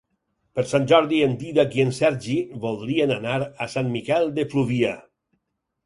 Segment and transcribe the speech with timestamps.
[0.59, 5.01] Per Sant Jordi en Dídac i en Sergi voldrien anar a Sant Miquel de Fluvià.